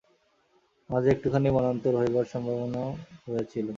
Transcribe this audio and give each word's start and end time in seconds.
মাঝে 0.89 1.09
একটুখানি 1.11 1.47
মনান্তর 1.49 1.93
হইবারও 2.01 2.31
সম্ভাবনা 2.33 2.81
হইয়াছিল। 3.23 3.67